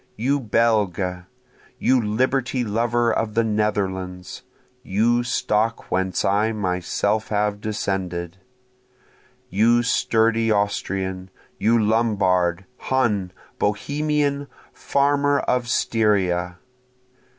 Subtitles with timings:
[0.15, 1.25] You Belge!
[1.77, 4.41] you liberty lover of the Netherlands!
[4.81, 8.37] (you stock whence I myself have descended;)
[9.51, 11.29] You sturdy Austrian!
[11.59, 12.65] you Lombard!
[12.79, 13.31] Hun!
[13.59, 14.47] Bohemian!
[14.73, 16.57] farmer of Styria!